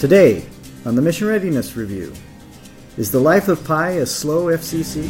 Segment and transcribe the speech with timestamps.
[0.00, 0.46] Today,
[0.86, 2.10] on the Mission Readiness Review,
[2.96, 5.06] is the life of Pai a slow FCC?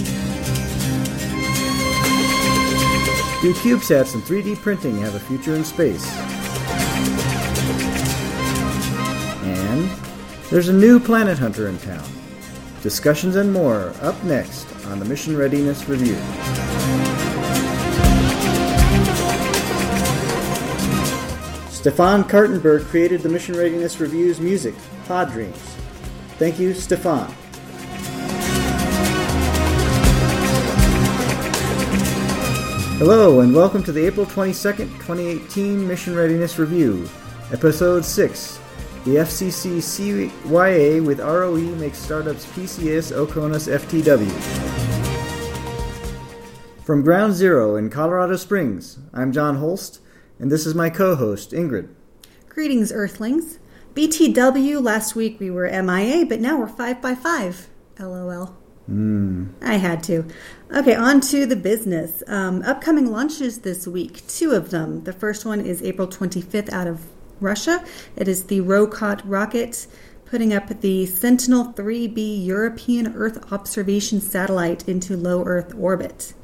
[3.41, 6.05] Do CubeSats and 3D printing have a future in space?
[9.45, 9.89] And
[10.51, 12.09] there's a new planet hunter in town.
[12.83, 16.17] Discussions and more up next on the Mission Readiness Review.
[21.81, 24.75] Stefan Kartenberg created the Mission Readiness Review's music,
[25.07, 25.57] Pod Dreams.
[26.37, 27.33] Thank you, Stefan.
[32.99, 37.09] Hello, and welcome to the April 22nd, 2018 Mission Readiness Review,
[37.51, 38.61] Episode 6.
[39.07, 44.31] The FCC CYA with ROE makes startups PCS OCONUS FTW.
[46.85, 50.01] From Ground Zero in Colorado Springs, I'm John Holst,
[50.41, 51.89] and this is my co host, Ingrid.
[52.49, 53.59] Greetings, Earthlings.
[53.95, 58.57] BTW, last week we were MIA, but now we're 5 by 5 LOL.
[58.91, 59.51] Mm.
[59.61, 60.25] I had to.
[60.75, 62.23] Okay, on to the business.
[62.27, 65.05] Um, upcoming launches this week, two of them.
[65.05, 67.05] The first one is April 25th out of
[67.41, 67.85] Russia.
[68.17, 69.87] It is the Rokot rocket
[70.25, 76.35] putting up the Sentinel 3B European Earth observation satellite into low Earth orbit.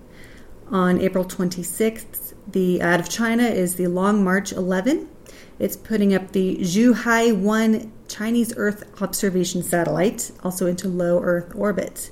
[0.69, 5.09] On April 26th, the out of China is the Long March 11.
[5.59, 12.11] It's putting up the Zhuhai 1 Chinese Earth observation satellite also into low Earth orbit.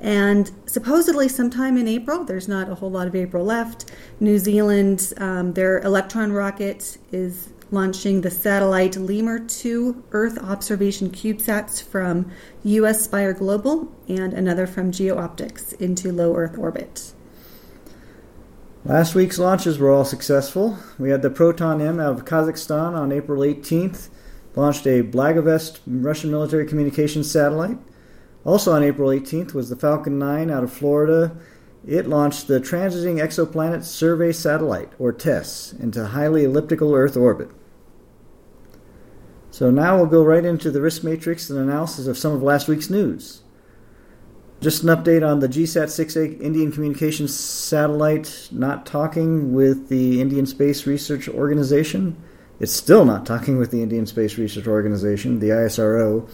[0.00, 5.12] And supposedly, sometime in April, there's not a whole lot of April left, New Zealand,
[5.16, 12.30] um, their Electron rocket is launching the satellite Lemur 2 Earth observation CubeSats from
[12.64, 17.12] US Spire Global and another from GeoOptics into low Earth orbit.
[18.84, 20.78] Last week's launches were all successful.
[20.98, 24.08] We had the Proton M out of Kazakhstan on April 18th,
[24.54, 27.78] launched a Blagovest Russian military communications satellite.
[28.44, 31.36] Also on April 18th was the Falcon 9 out of Florida.
[31.86, 37.50] It launched the Transiting Exoplanet Survey Satellite, or TESS, into highly elliptical Earth orbit.
[39.50, 42.68] So now we'll go right into the risk matrix and analysis of some of last
[42.68, 43.42] week's news.
[44.60, 50.46] Just an update on the GSAT 6A Indian Communications Satellite not talking with the Indian
[50.46, 52.16] Space Research Organization.
[52.58, 56.28] It's still not talking with the Indian Space Research Organization, the ISRO.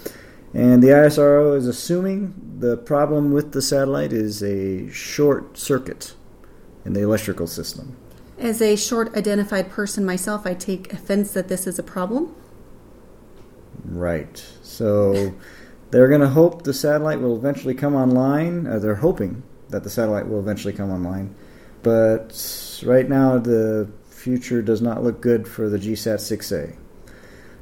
[0.55, 6.15] And the ISRO is assuming the problem with the satellite is a short circuit
[6.87, 7.95] in the electrical system.
[8.39, 12.35] As a short identified person myself, I take offense that this is a problem.
[13.85, 14.43] Right.
[14.63, 15.35] So
[15.95, 18.67] they're going to hope the satellite will eventually come online.
[18.67, 21.33] Uh, they're hoping that the satellite will eventually come online.
[21.85, 26.77] But right now, the future does not look good for the GSAT 6A.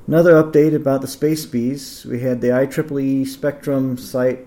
[0.06, 2.06] Another update about the space bees.
[2.06, 4.46] We had the IEEE Spectrum site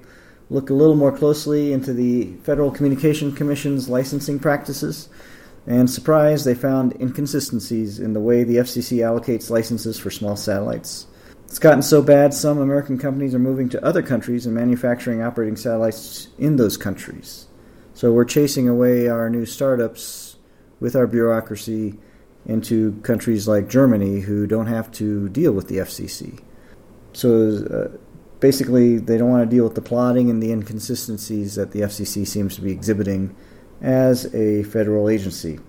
[0.50, 5.10] look a little more closely into the Federal Communication Commission's licensing practices.
[5.68, 11.06] And surprise, they found inconsistencies in the way the FCC allocates licenses for small satellites.
[11.56, 15.56] It's gotten so bad, some American companies are moving to other countries and manufacturing operating
[15.56, 17.48] satellites in those countries.
[17.94, 20.36] So we're chasing away our new startups
[20.82, 21.98] with our bureaucracy
[22.46, 26.44] into countries like Germany who don't have to deal with the FCC.
[27.14, 27.98] So uh,
[28.42, 32.28] basically, they don't want to deal with the plotting and the inconsistencies that the FCC
[32.28, 33.34] seems to be exhibiting
[33.82, 35.60] as a federal agency.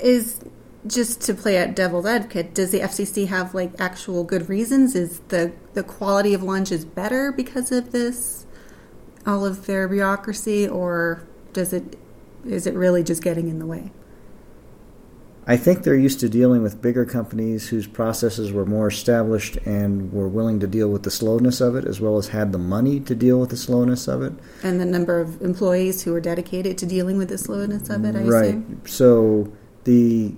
[0.00, 0.38] Is
[0.86, 4.94] just to play at devil's advocate, does the FCC have like actual good reasons?
[4.94, 8.46] Is the the quality of launches better because of this,
[9.26, 11.98] all of their bureaucracy, or does it
[12.44, 13.90] is it really just getting in the way?
[15.46, 20.10] I think they're used to dealing with bigger companies whose processes were more established and
[20.10, 22.98] were willing to deal with the slowness of it, as well as had the money
[23.00, 24.32] to deal with the slowness of it.
[24.62, 28.16] And the number of employees who are dedicated to dealing with the slowness of it,
[28.16, 28.44] I right.
[28.44, 28.82] assume?
[28.86, 29.52] So
[29.84, 30.34] the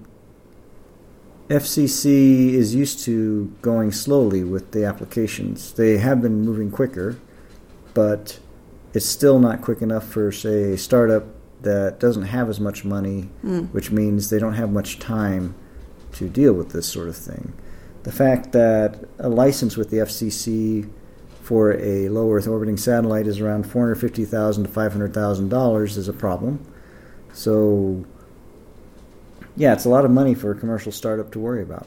[1.48, 5.72] FCC is used to going slowly with the applications.
[5.72, 7.16] They have been moving quicker,
[7.94, 8.38] but
[8.93, 11.25] it's still not quick enough for, say, a startup
[11.62, 13.69] that doesn't have as much money, Mm.
[13.72, 15.54] which means they don't have much time
[16.12, 17.52] to deal with this sort of thing.
[18.02, 20.87] The fact that a license with the FCC
[21.42, 25.14] for a low Earth orbiting satellite is around four hundred fifty thousand to five hundred
[25.14, 26.58] thousand dollars is a problem.
[27.32, 28.04] So,
[29.56, 31.86] yeah, it's a lot of money for a commercial startup to worry about.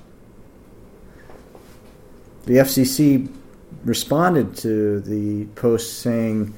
[2.45, 3.31] The FCC
[3.85, 6.53] responded to the post saying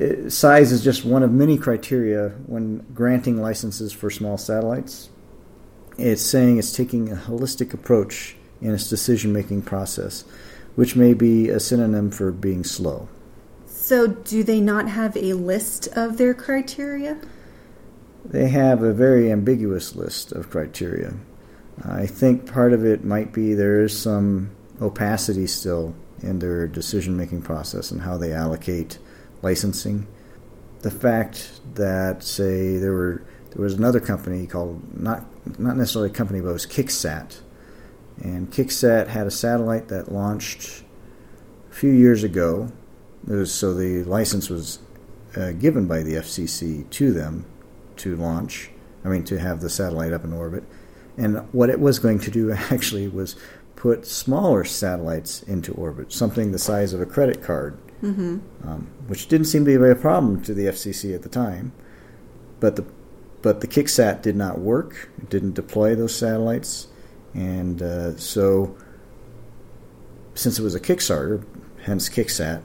[0.00, 5.10] uh, size is just one of many criteria when granting licenses for small satellites.
[5.98, 10.24] It's saying it's taking a holistic approach in its decision making process.
[10.76, 13.08] which may be a synonym for being slow.
[13.66, 17.18] So, do they not have a list of their criteria?
[18.30, 21.14] They have a very ambiguous list of criteria.
[21.84, 24.50] I think part of it might be there is some
[24.80, 28.98] opacity still in their decision making process and how they allocate
[29.42, 30.08] licensing.
[30.80, 35.24] The fact that, say, there were there was another company called not
[35.58, 37.40] not necessarily a company, but it was Kicksat,
[38.22, 40.82] and Kicksat had a satellite that launched
[41.70, 42.72] a few years ago.
[43.26, 44.80] Was, so the license was
[45.36, 47.44] uh, given by the FCC to them
[47.98, 48.70] to launch.
[49.04, 50.64] I mean, to have the satellite up in orbit.
[51.16, 53.36] And what it was going to do actually was
[53.76, 58.38] put smaller satellites into orbit, something the size of a credit card, Mm-hmm.
[58.68, 61.72] um, which didn't seem to be a problem to the FCC at the time.
[62.60, 62.84] But the
[63.40, 65.08] but the Kicksat did not work.
[65.18, 66.88] It didn't deploy those satellites,
[67.32, 68.76] and uh, so
[70.34, 71.42] since it was a Kickstarter,
[71.84, 72.62] hence Kicksat,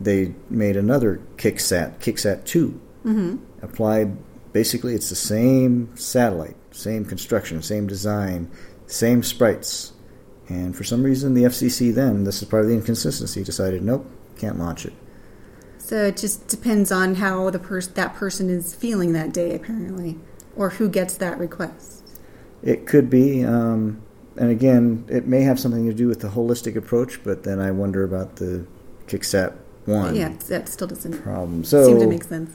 [0.00, 3.64] they made another Kicksat, Kicksat two, Mm-hmm.
[3.64, 4.16] applied.
[4.52, 8.50] Basically, it's the same satellite, same construction, same design,
[8.86, 9.92] same sprites.
[10.48, 14.06] And for some reason, the FCC then, this is part of the inconsistency, decided nope,
[14.36, 14.92] can't launch it.
[15.78, 20.18] So it just depends on how the pers- that person is feeling that day, apparently,
[20.54, 22.04] or who gets that request.
[22.62, 24.02] It could be, um,
[24.36, 27.70] and again, it may have something to do with the holistic approach, but then I
[27.70, 28.66] wonder about the
[29.06, 31.64] Kicksat one Yeah, that still doesn't problem.
[31.64, 32.50] So seem to make sense.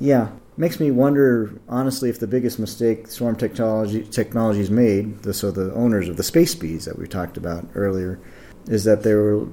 [0.00, 5.50] Yeah, makes me wonder honestly if the biggest mistake Swarm Technology Technologies made, the, so
[5.50, 8.18] the owners of the Space Bees that we talked about earlier,
[8.66, 9.46] is that they were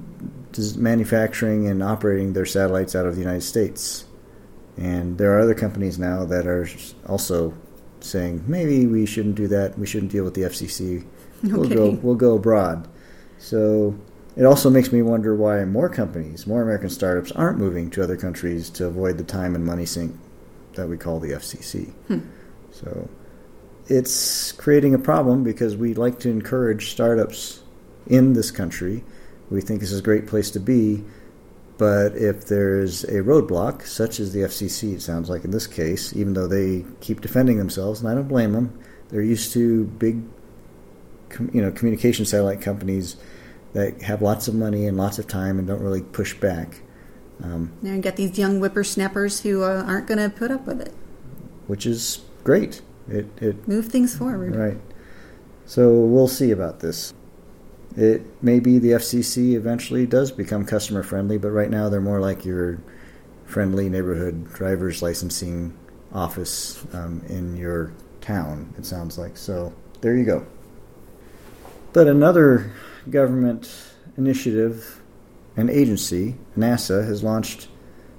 [0.76, 4.06] manufacturing and operating their satellites out of the United States,
[4.78, 6.66] and there are other companies now that are
[7.06, 7.52] also
[8.00, 9.78] saying maybe we shouldn't do that.
[9.78, 11.04] We shouldn't deal with the FCC.
[11.42, 12.02] No we'll go kidding.
[12.02, 12.88] we'll go abroad.
[13.38, 13.98] So
[14.36, 18.16] it also makes me wonder why more companies, more American startups, aren't moving to other
[18.16, 20.14] countries to avoid the time and money sink
[20.78, 21.90] that we call the FCC.
[22.08, 22.20] Hmm.
[22.70, 23.08] So
[23.86, 27.62] it's creating a problem because we like to encourage startups
[28.06, 29.04] in this country.
[29.50, 31.04] We think this is a great place to be.
[31.78, 36.14] But if there's a roadblock, such as the FCC, it sounds like in this case,
[36.14, 38.76] even though they keep defending themselves, and I don't blame them,
[39.10, 40.22] they're used to big,
[41.28, 43.16] com- you know, communication satellite companies
[43.74, 46.80] that have lots of money and lots of time and don't really push back,
[47.42, 50.80] um, Now you got these young whippersnappers who uh, aren't going to put up with
[50.80, 50.92] it.
[51.66, 52.82] which is great.
[53.08, 54.54] It it Move things forward.
[54.56, 54.78] Right.
[55.66, 57.12] So we'll see about this.
[57.96, 62.20] It may be the FCC eventually does become customer friendly, but right now they're more
[62.20, 62.78] like your
[63.44, 65.76] friendly neighborhood driver's licensing
[66.12, 69.36] office um, in your town, it sounds like.
[69.36, 70.46] So there you go.
[71.92, 72.70] But another
[73.10, 73.70] government
[74.16, 74.97] initiative,
[75.58, 77.68] an agency, NASA, has launched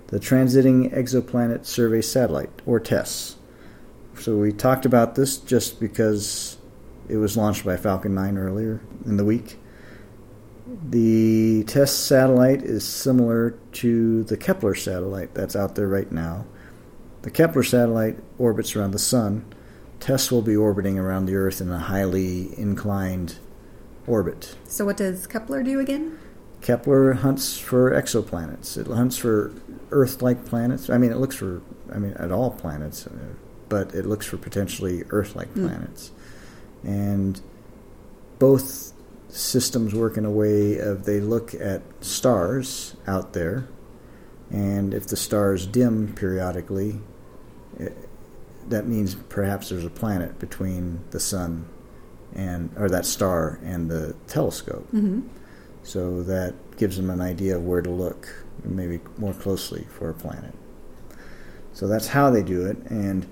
[0.07, 3.37] the Transiting Exoplanet Survey Satellite, or TESS.
[4.19, 6.57] So we talked about this just because
[7.07, 9.57] it was launched by Falcon 9 earlier in the week.
[10.89, 16.45] The TESS satellite is similar to the Kepler satellite that's out there right now.
[17.21, 19.45] The Kepler satellite orbits around the Sun.
[20.01, 23.39] TESS will be orbiting around the Earth in a highly inclined
[24.07, 24.55] orbit.
[24.65, 26.18] So what does Kepler do again?
[26.61, 28.77] Kepler hunts for exoplanets.
[28.77, 29.51] It hunts for
[29.91, 30.89] Earth-like planets.
[30.89, 31.61] I mean, it looks for,
[31.93, 33.11] I mean, at all planets, uh,
[33.69, 35.67] but it looks for potentially Earth-like Hmm.
[35.67, 36.11] planets.
[36.83, 37.39] And
[38.39, 38.93] both
[39.29, 43.67] systems work in a way of they look at stars out there,
[44.49, 47.01] and if the stars dim periodically,
[47.77, 47.95] it,
[48.67, 51.65] that means perhaps there's a planet between the sun
[52.35, 54.87] and or that star and the telescope.
[54.93, 55.21] Mm-hmm.
[55.89, 60.13] So that gives them an idea of where to look, maybe more closely for a
[60.13, 60.53] planet.
[61.73, 63.25] So that's how they do it, and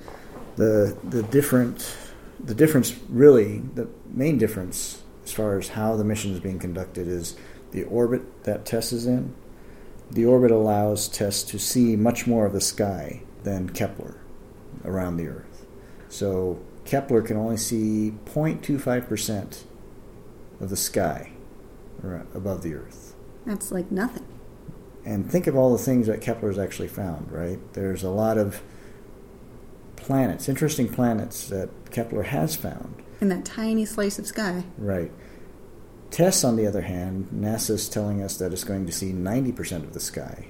[0.55, 1.95] the the different
[2.43, 7.07] the difference really the main difference as far as how the mission is being conducted
[7.07, 7.37] is
[7.73, 9.35] the orbit that Tess is in.
[10.09, 14.19] The orbit allows Tess to see much more of the sky than Kepler
[14.83, 15.67] around the Earth.
[16.09, 19.63] So Kepler can only see 0.25%
[20.59, 21.33] of the sky
[22.03, 23.15] above the Earth.
[23.45, 24.25] That's like nothing.
[25.05, 27.59] And think of all the things that Kepler's actually found, right?
[27.73, 28.61] There's a lot of
[29.95, 34.63] planets, interesting planets that Kepler has found, In that tiny slice of sky.
[34.77, 35.11] right?
[36.11, 39.93] TESS, on the other hand, NASA's telling us that it's going to see 90% of
[39.93, 40.47] the sky.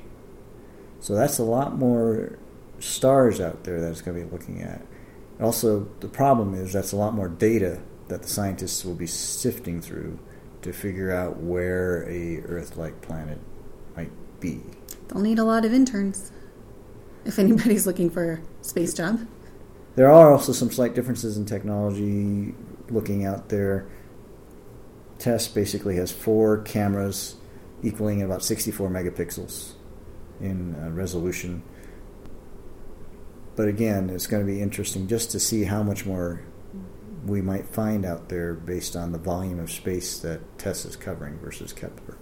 [1.00, 2.38] So that's a lot more
[2.80, 4.82] stars out there that it's going to be looking at.
[5.42, 9.82] Also, the problem is that's a lot more data that the scientists will be sifting
[9.82, 10.20] through
[10.62, 13.40] to figure out where a Earth-like planet
[13.96, 14.62] might be.
[15.08, 16.32] They'll need a lot of interns
[17.26, 19.28] if anybody's looking for a space job.
[19.96, 22.54] There are also some slight differences in technology.
[22.90, 23.88] Looking out there,
[25.20, 27.36] TESS basically has four cameras
[27.84, 29.74] equaling about 64 megapixels
[30.40, 31.64] in uh, resolution.
[33.56, 36.42] But again, it's going to be interesting just to see how much more
[37.26, 41.38] we might find out there based on the volume of space that TESS is covering
[41.40, 42.18] versus Kepler.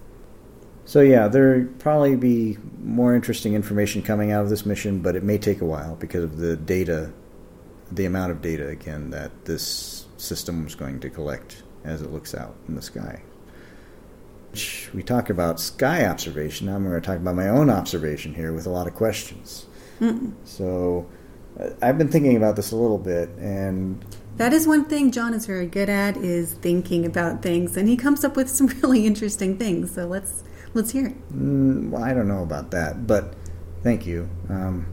[0.84, 5.24] So yeah, there probably be more interesting information coming out of this mission, but it
[5.24, 7.12] may take a while because of the data,
[7.90, 12.34] the amount of data again that this system is going to collect as it looks
[12.34, 13.22] out in the sky.
[14.94, 16.68] We talk about sky observation.
[16.68, 19.66] Now I'm going to talk about my own observation here with a lot of questions.
[20.00, 20.32] Mm-mm.
[20.44, 21.06] So
[21.60, 24.04] uh, I've been thinking about this a little bit, and
[24.36, 27.96] that is one thing John is very good at is thinking about things, and he
[27.96, 29.92] comes up with some really interesting things.
[29.92, 31.32] So let's let's hear it.
[31.32, 33.34] Mm, well, I don't know about that, but
[33.82, 34.28] thank you.
[34.48, 34.86] Um,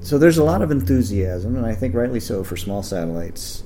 [0.00, 3.64] so there's a lot of enthusiasm, and I think rightly so, for small satellites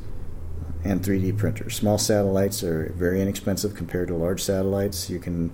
[0.83, 1.77] and 3D printers.
[1.77, 5.09] Small satellites are very inexpensive compared to large satellites.
[5.09, 5.53] You can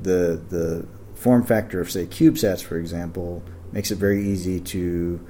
[0.00, 5.20] the the form factor of say CubeSats, for example, makes it very easy to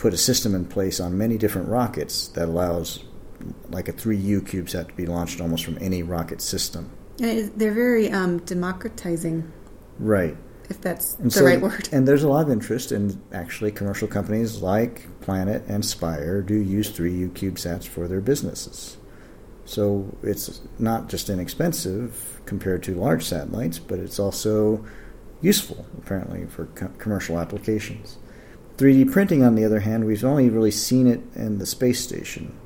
[0.00, 3.04] put a system in place on many different rockets that allows
[3.68, 6.90] like a 3U CubeSat to be launched almost from any rocket system.
[7.20, 9.52] And they're very um, democratizing.
[9.98, 10.36] Right
[10.70, 11.88] if that's and the so, right word.
[11.92, 16.54] And there's a lot of interest in actually commercial companies like Planet and Spire do
[16.54, 18.96] use 3U CubeSats for their businesses.
[19.64, 24.84] So it's not just inexpensive compared to large satellites, but it's also
[25.42, 28.16] useful, apparently, for co- commercial applications.
[28.80, 32.58] 3D printing, on the other hand, we've only really seen it in the space station.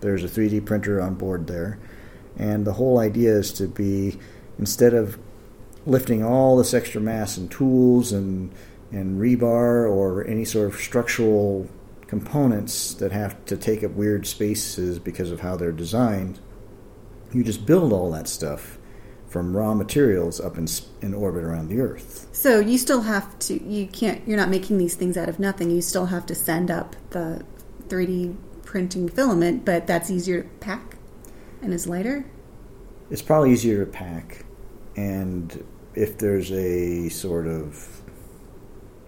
[0.00, 1.78] There's a 3D printer on board there,
[2.36, 4.18] and the whole idea is to be
[4.58, 5.18] instead of
[5.86, 8.52] lifting all this extra mass and tools and
[8.92, 11.66] and rebar or any sort of structural
[12.06, 16.38] components that have to take up weird spaces because of how they're designed.
[17.32, 18.78] You just build all that stuff
[19.28, 20.68] from raw materials up in,
[21.02, 22.28] in orbit around the Earth.
[22.32, 23.62] So you still have to.
[23.62, 24.26] You can't.
[24.26, 25.70] You're not making these things out of nothing.
[25.70, 27.44] You still have to send up the
[27.88, 30.96] 3D printing filament, but that's easier to pack
[31.62, 32.24] and is lighter.
[33.10, 34.44] It's probably easier to pack,
[34.96, 35.64] and
[35.94, 38.02] if there's a sort of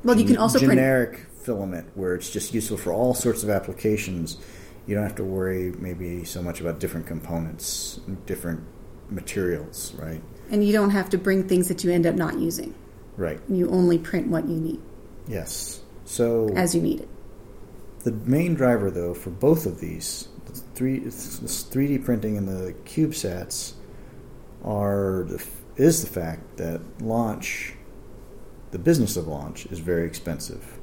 [0.04, 3.50] well, you can also generic print- filament where it's just useful for all sorts of
[3.50, 4.38] applications.
[4.86, 8.64] You don't have to worry maybe so much about different components, different
[9.10, 10.22] materials, right?
[10.50, 12.74] And you don't have to bring things that you end up not using.
[13.16, 13.40] Right.
[13.48, 14.80] You only print what you need.
[15.26, 15.80] Yes.
[16.04, 17.08] So as you need it.
[18.04, 20.28] The main driver, though, for both of these,
[20.74, 23.74] three, 3D printing and the CubeSats,
[24.64, 25.44] are the
[25.76, 27.74] is the fact that launch,
[28.72, 30.78] the business of launch, is very expensive.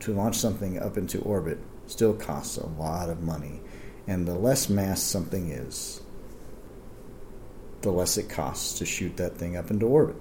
[0.00, 3.60] To launch something up into orbit still costs a lot of money.
[4.06, 6.00] And the less mass something is,
[7.82, 10.16] the less it costs to shoot that thing up into orbit.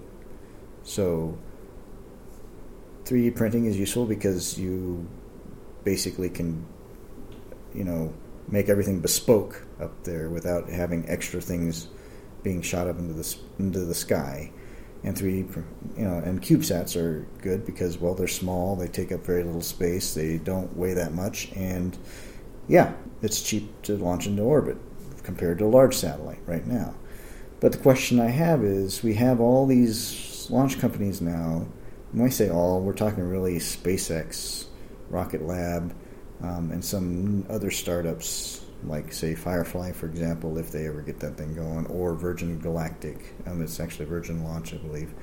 [0.84, 1.38] So,
[3.06, 5.08] 3D printing is useful because you
[5.84, 6.66] basically can,
[7.74, 8.14] you know,
[8.48, 11.88] make everything bespoke up there without having extra things
[12.44, 14.52] being shot up into the into the sky.
[15.04, 15.64] And 3D,
[15.98, 19.62] you know, and CubeSats are good because well, they're small, they take up very little
[19.62, 21.98] space, they don't weigh that much, and
[22.68, 24.78] yeah, it's cheap to launch into orbit
[25.24, 26.96] compared to a large satellite right now.
[27.60, 31.68] But the question I have is, we have all these launch companies now.
[32.12, 34.66] When I say all, we're talking really SpaceX,
[35.10, 35.94] Rocket Lab,
[36.42, 41.38] um, and some other startups like say Firefly, for example, if they ever get that
[41.38, 45.14] thing going, or Virgin Galactic, um, it's actually Virgin Launch, I believe,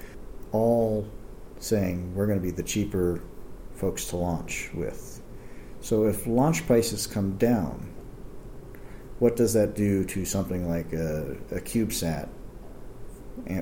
[0.53, 1.09] all
[1.59, 3.23] saying we're going to be the cheaper
[3.73, 5.23] folks to launch with.
[5.81, 7.95] So if launch prices come down,
[9.19, 12.29] what does that do to something like a, a CubeSat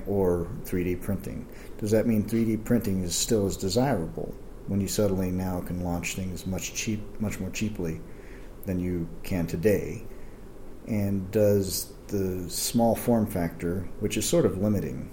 [0.07, 1.47] or 3D printing?
[1.79, 4.35] Does that mean 3D printing is still as desirable
[4.67, 8.01] when you suddenly now can launch things much cheap, much more cheaply?
[8.67, 10.05] than you can today,
[10.87, 15.11] and does the small form factor, which is sort of limiting,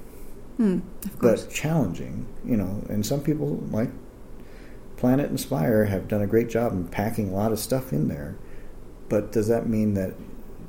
[0.60, 0.82] mm,
[1.20, 3.90] but challenging, you know, and some people like
[4.98, 8.08] Planet and Spire have done a great job in packing a lot of stuff in
[8.08, 8.38] there.
[9.10, 10.14] But does that mean that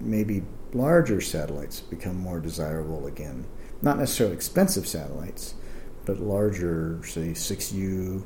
[0.03, 0.43] maybe
[0.73, 3.47] larger satellites become more desirable again?
[3.81, 5.55] Not necessarily expensive satellites,
[6.05, 8.25] but larger, say 6U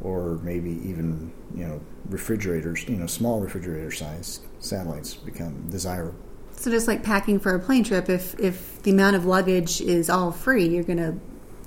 [0.00, 6.18] or maybe even you know refrigerators, you know small refrigerator size satellites become desirable.
[6.52, 10.08] So just like packing for a plane trip, if if the amount of luggage is
[10.10, 11.16] all free, you're gonna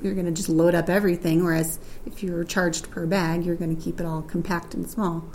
[0.02, 1.44] you're gonna just load up everything.
[1.44, 5.26] Whereas if you're charged per bag, you're gonna keep it all compact and small.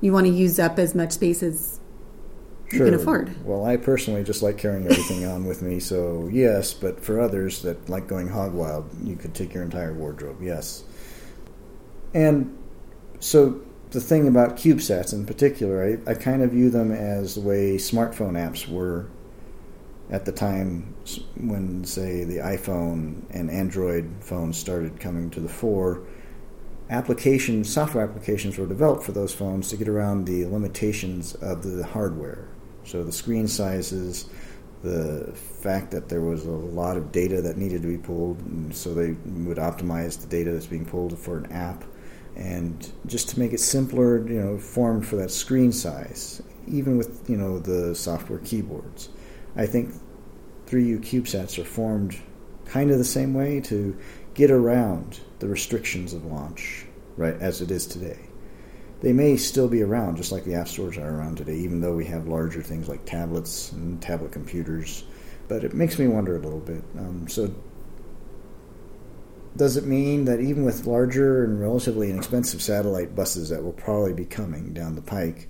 [0.00, 1.80] You want to use up as much space as
[2.72, 3.44] you can afford.
[3.44, 6.74] Well, I personally just like carrying everything on with me, so yes.
[6.74, 10.42] But for others that like going hog wild, you could take your entire wardrobe.
[10.42, 10.84] Yes.
[12.12, 12.58] And
[13.20, 17.40] so the thing about CubeSats in particular, I, I kind of view them as the
[17.40, 19.08] way smartphone apps were
[20.10, 20.94] at the time
[21.36, 26.02] when, say, the iPhone and Android phones started coming to the fore.
[26.88, 31.84] Applications, software applications were developed for those phones to get around the limitations of the
[31.84, 32.48] hardware.
[32.86, 34.28] So the screen sizes,
[34.82, 38.38] the fact that there was a lot of data that needed to be pulled,
[38.74, 39.10] so they
[39.44, 41.84] would optimize the data that's being pulled for an app
[42.36, 47.28] and just to make it simpler, you know, formed for that screen size, even with
[47.28, 49.08] you know the software keyboards.
[49.56, 49.94] I think
[50.66, 52.16] 3U CubeSats are formed
[52.66, 53.96] kind of the same way to
[54.34, 56.84] get around the restrictions of launch,
[57.16, 58.18] right, as it is today.
[59.02, 61.94] They may still be around, just like the app stores are around today, even though
[61.94, 65.04] we have larger things like tablets and tablet computers.
[65.48, 66.82] But it makes me wonder a little bit.
[66.98, 67.54] Um, so,
[69.56, 74.14] does it mean that even with larger and relatively inexpensive satellite buses that will probably
[74.14, 75.48] be coming down the pike,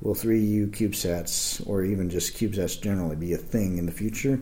[0.00, 4.40] will 3U CubeSats or even just CubeSats generally be a thing in the future?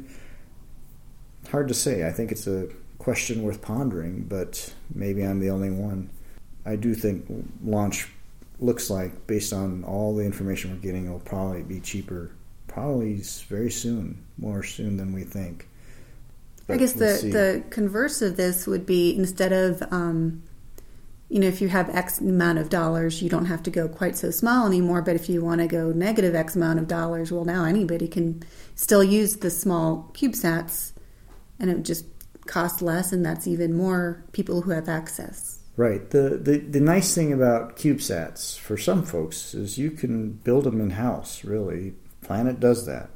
[1.50, 2.06] Hard to say.
[2.06, 2.68] I think it's a
[2.98, 6.10] question worth pondering, but maybe I'm the only one.
[6.64, 7.26] I do think
[7.64, 8.08] launch
[8.60, 12.30] looks like, based on all the information we're getting, it will probably be cheaper,
[12.66, 13.14] probably
[13.48, 15.68] very soon, more soon than we think.
[16.66, 20.42] But I guess we'll the, the converse of this would be instead of, um,
[21.28, 24.16] you know, if you have X amount of dollars, you don't have to go quite
[24.16, 25.02] so small anymore.
[25.02, 28.42] But if you want to go negative X amount of dollars, well, now anybody can
[28.74, 30.92] still use the small CubeSats
[31.58, 32.04] and it would just
[32.46, 35.57] costs less, and that's even more people who have access.
[35.78, 36.10] Right.
[36.10, 40.80] The, the the nice thing about CubeSats for some folks is you can build them
[40.80, 41.44] in house.
[41.44, 43.10] Really, Planet does that.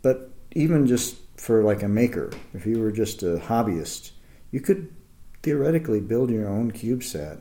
[0.00, 4.12] But even just for like a maker, if you were just a hobbyist,
[4.52, 4.94] you could
[5.42, 7.40] theoretically build your own CubeSat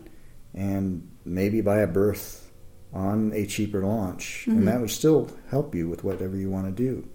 [0.55, 2.51] and maybe buy a berth
[2.91, 4.57] on a cheaper launch, mm-hmm.
[4.57, 7.07] and that would still help you with whatever you want to do.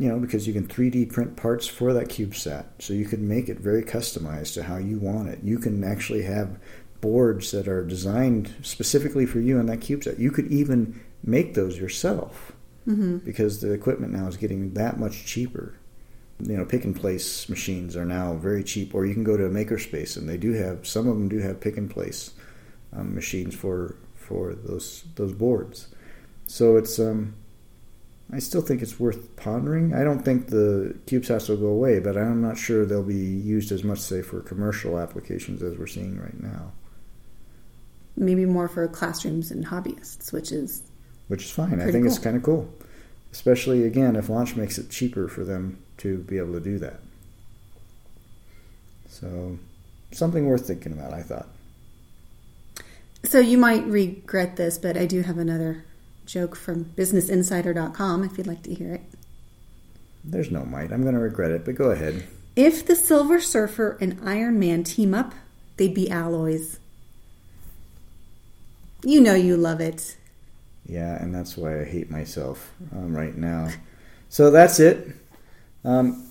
[0.00, 3.50] You know, because you can 3D print parts for that CubeSat, so you can make
[3.50, 5.40] it very customized to how you want it.
[5.42, 6.58] You can actually have
[7.02, 10.18] boards that are designed specifically for you on that CubeSat.
[10.18, 12.52] You could even make those yourself
[12.88, 13.18] mm-hmm.
[13.18, 15.74] because the equipment now is getting that much cheaper
[16.42, 19.44] you know pick and place machines are now very cheap or you can go to
[19.44, 22.32] a makerspace and they do have some of them do have pick and place
[22.92, 25.88] um, machines for for those those boards
[26.46, 27.34] so it's um
[28.32, 29.92] I still think it's worth pondering.
[29.94, 33.72] I don't think the CubeSats will go away, but I'm not sure they'll be used
[33.72, 36.72] as much, say, for commercial applications as we're seeing right now.
[38.16, 40.82] Maybe more for classrooms and hobbyists, which is
[41.28, 41.80] which is fine.
[41.80, 42.06] I think cool.
[42.06, 42.72] it's kind of cool,
[43.32, 47.00] especially again if launch makes it cheaper for them to be able to do that.
[49.08, 49.58] So,
[50.12, 51.48] something worth thinking about, I thought.
[53.24, 55.84] So, you might regret this, but I do have another
[56.30, 59.02] joke from businessinsider.com if you'd like to hear it.
[60.22, 60.92] There's no might.
[60.92, 62.26] I'm going to regret it, but go ahead.
[62.54, 65.34] If the Silver Surfer and Iron Man team up,
[65.76, 66.78] they'd be alloys.
[69.02, 70.16] You know you love it.
[70.86, 73.68] Yeah, and that's why I hate myself um, right now.
[74.28, 75.08] So that's it.
[75.84, 76.30] Um,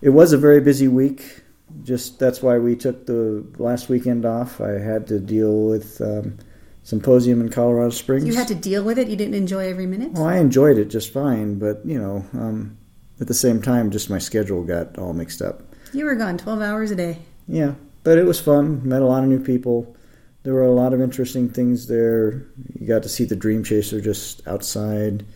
[0.00, 1.42] it was a very busy week.
[1.82, 4.60] Just that's why we took the last weekend off.
[4.60, 6.38] I had to deal with um,
[6.86, 8.26] symposium in Colorado Springs.
[8.26, 9.08] You had to deal with it.
[9.08, 10.12] You didn't enjoy every minute.
[10.12, 12.78] Well, I enjoyed it just fine, but you know, um,
[13.20, 15.62] at the same time, just my schedule got all mixed up.
[15.92, 17.18] You were gone twelve hours a day.
[17.46, 18.88] Yeah, but it was fun.
[18.88, 19.94] Met a lot of new people.
[20.42, 22.46] There were a lot of interesting things there.
[22.78, 25.26] You got to see the Dream Chaser just outside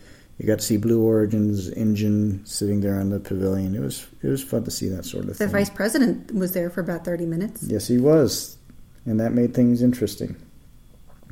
[0.41, 3.75] you got to see Blue Origin's engine sitting there on the pavilion.
[3.75, 5.47] It was it was fun to see that sort of the thing.
[5.47, 7.61] The vice president was there for about thirty minutes.
[7.61, 8.57] Yes, he was,
[9.05, 10.35] and that made things interesting.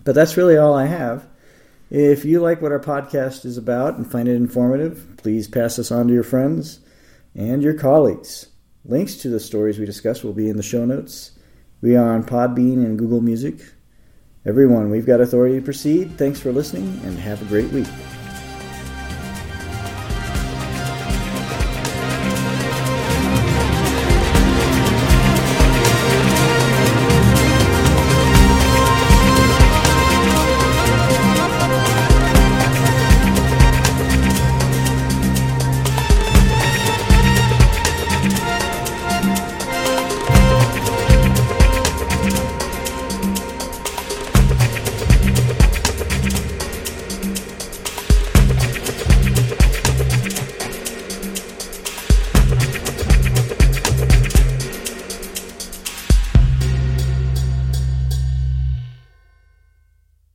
[0.03, 1.27] But that's really all I have.
[1.89, 5.91] If you like what our podcast is about and find it informative, please pass us
[5.91, 6.79] on to your friends
[7.35, 8.47] and your colleagues.
[8.85, 11.31] Links to the stories we discuss will be in the show notes.
[11.81, 13.59] We are on Podbean and Google Music.
[14.45, 16.17] Everyone, we've got authority to proceed.
[16.17, 17.87] Thanks for listening and have a great week.